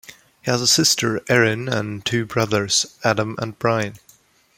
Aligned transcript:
He 0.41 0.49
has 0.49 0.61
a 0.63 0.65
sister 0.65 1.21
Erin 1.29 1.69
and 1.69 2.03
two 2.03 2.25
brothers, 2.25 2.87
Adam 3.03 3.35
and 3.37 3.59
Brian. 3.59 3.97